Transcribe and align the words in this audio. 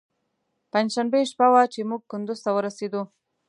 پنجشنبې 0.71 1.21
شپه 1.31 1.47
وه 1.53 1.63
چې 1.73 1.79
موږ 1.89 2.01
کندوز 2.11 2.39
ته 2.45 2.51
ورسېدو. 2.53 3.01